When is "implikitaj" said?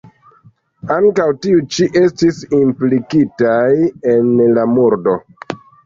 2.63-3.63